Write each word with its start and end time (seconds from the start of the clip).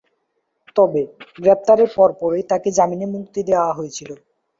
তবে, 0.75 1.01
গ্রেফতারের 1.37 1.89
পরপরই 1.95 2.43
তাকে 2.51 2.69
জামিনে 2.77 3.07
মুক্তি 3.15 3.39
দেয়া 3.47 3.65
হয়েছিল। 3.77 4.09